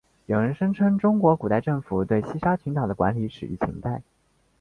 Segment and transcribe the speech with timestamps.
[0.25, 4.01] 有人声称中国古代政府对西沙群岛的管理始于秦代。